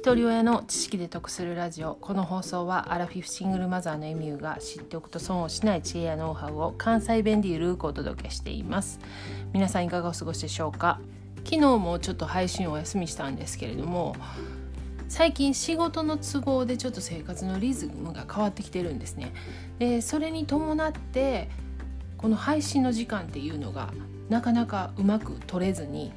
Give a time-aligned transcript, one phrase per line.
[0.00, 1.94] 一人親の知識で得するラジオ。
[1.96, 8.98] この放送はアラフィフシングルマザーのエミューが知っておくと損をしない知恵やノウハウを関西弁でゆるくお届けしています。
[9.52, 11.00] 皆さんいかがお過ごしでしょうか？
[11.44, 14.16] 昨日もちょっと配信をお休みしたんですけれども
[15.10, 19.34] 最近仕事の都合でちょっと生活のリズムが変わってきてるんですね。
[19.78, 21.50] でそれに伴って
[22.16, 23.92] この配信の時間っていうのが
[24.30, 26.10] なかなかうまく取れずに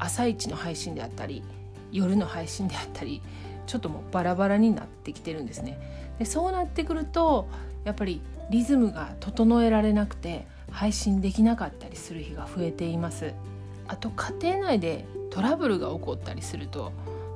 [0.00, 1.44] 朝一の配信であったり
[1.94, 3.22] 夜の配信であったり
[3.66, 5.78] ちょっともうバラバラになってきてるんですね。
[6.18, 7.48] でそうなってくると
[7.84, 8.20] やっぱり
[8.50, 13.32] リズムが整えられなくて配信できなかったりする日が増えています。
[13.86, 16.92] あと家庭内でトラブルが起こったりすると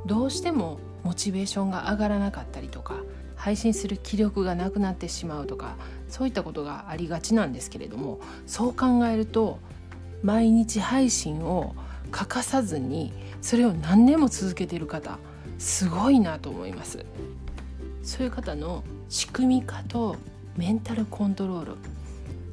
[0.07, 2.97] どうしてもモチベーションが上がらなかったりとか
[3.37, 5.77] 配信する気力がなくなってしまうとか
[6.09, 9.59] そういったことがありがちなんですけれどもそう考えると
[10.23, 11.75] 毎日配信を
[12.11, 15.19] 欠かさずにそれを何年も続けている方
[15.59, 17.05] すごいなと思います。
[18.03, 20.17] そういう方の仕組み化と
[20.57, 21.75] メンタルコントロール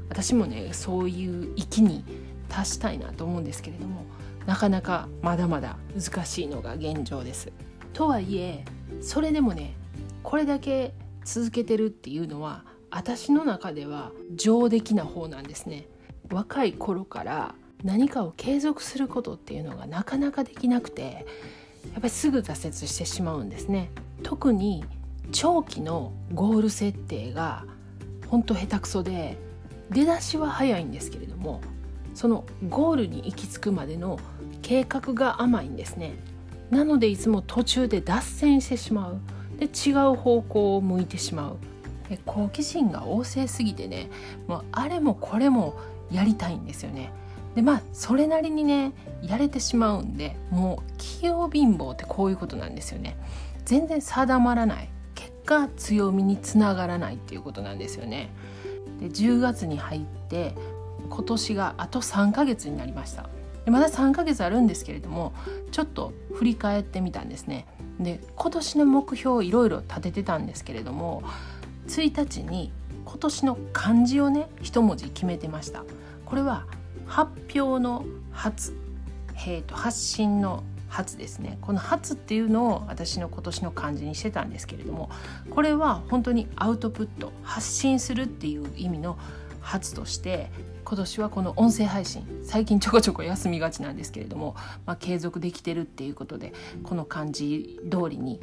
[0.09, 2.03] 私もねそういう域に
[2.49, 4.05] 達したいなと思うんですけれども
[4.45, 7.51] なかなかまだまだ難しいのが現状です。
[7.93, 8.65] とはいえ
[9.01, 9.75] それでもね
[10.23, 10.93] これだけ
[11.23, 15.87] 続けてるっていうのは私の中では上出来な方なんですね。
[16.31, 23.91] 若い頃から何かを継続することっていうのがなかなかできなくてやっぱりすぐ挫折してしまうんですね。
[24.23, 24.83] 特に
[25.31, 27.65] 長期のゴール設定が
[28.27, 29.37] 本当下手くそで
[29.91, 31.61] 出だしは早いんですけれども
[32.15, 34.19] そのゴールに行き着くまでの
[34.63, 36.15] 計画が甘いんですね。
[36.71, 39.19] なのでいつも途中で脱線してしまう。
[39.59, 41.57] で違う方向を向いてしまう。
[42.25, 44.09] 好奇心が旺盛すぎてね
[44.47, 45.75] もうあれもこれも
[46.11, 47.11] やりたいんですよね。
[47.55, 53.17] でまあそれなりにねやれてしまうんでもう器用貧乏ってこういうことなんですよね。
[53.65, 54.89] 全然定まらない。
[55.15, 58.29] 結果強みにつながらないっていうことなんですよね。
[58.99, 60.53] で10月に入って
[61.09, 63.29] 今年があと3ヶ月になりました。
[63.63, 65.33] でまだ3ヶ月あるんですけれども
[65.71, 67.65] ちょっと振り返ってみたんですね。
[67.99, 71.23] で今年の目標をいろいろ立ててたんですけれども
[71.87, 72.71] 1日に
[73.05, 75.83] 今年の漢字をね一文字決めてました。
[76.25, 76.65] これは
[77.05, 78.75] 発表の発、
[79.47, 81.57] えー、と発信の発ですね。
[81.61, 85.09] この発っていうのを私の今年の漢字にしてたんですけれども
[85.49, 89.17] これは本当にアウトプット発信するっていう意味の
[89.59, 90.49] 発として
[90.85, 98.39] 今年はこの音声配信最近ちょこちょこ休みがちなんですけれども、まあ、継続できてるっていうことでこの漢字通りに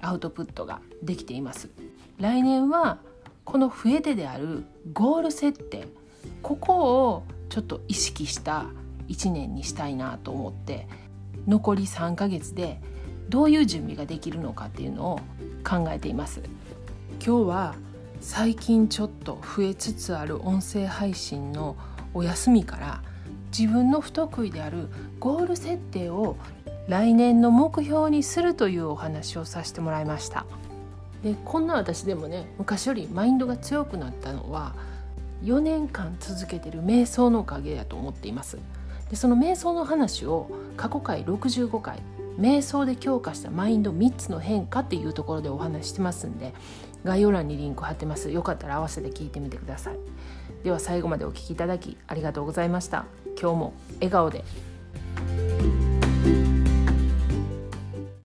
[0.00, 1.70] アウトプットができています。
[2.18, 2.98] 来年は
[3.44, 5.86] この増え手であるゴール設定
[6.42, 7.22] ここを
[7.56, 8.66] ちょっと意識した
[9.08, 10.86] 1年にしたいなと思って
[11.48, 12.82] 残り3ヶ月で
[13.30, 15.20] どういう準備ができるのかっていうのを
[15.66, 16.42] 考えています。
[17.24, 17.74] 今日は
[18.20, 21.76] 最近ちょっと増えつつある音声配信の
[22.12, 23.02] お休みから
[23.58, 24.88] 自分の不得意である
[25.18, 26.36] ゴール設定を
[26.88, 30.44] 来年の目標にするというお話をさせてもらいました。
[31.22, 34.74] でこんな私でもね昔よりマインドが強くなったのは
[35.42, 38.58] 4年間続けてる瞑想のおかげだと思っています。
[39.10, 42.02] でその瞑想の話を過去回65回
[42.38, 46.54] 瞑想で強化したマインド3つの変化っていうところでお話してますんで
[47.04, 48.30] 概要欄にリンク貼ってます。
[48.30, 49.96] よかったら合わせて聞いてみてください。
[50.64, 53.04] では最後までお聴きいただきありがとうございました。
[53.40, 54.44] 今日も笑顔で。